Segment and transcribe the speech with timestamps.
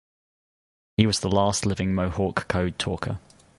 [0.97, 3.19] He was the last living Mohawk code talker.